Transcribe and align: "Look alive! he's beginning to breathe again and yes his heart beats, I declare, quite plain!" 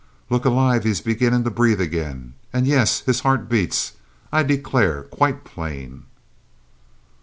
"Look 0.31 0.45
alive! 0.45 0.83
he's 0.83 0.99
beginning 0.99 1.43
to 1.43 1.51
breathe 1.51 1.79
again 1.79 2.33
and 2.51 2.65
yes 2.65 3.01
his 3.01 3.19
heart 3.19 3.47
beats, 3.47 3.91
I 4.31 4.41
declare, 4.41 5.03
quite 5.03 5.43
plain!" 5.43 6.05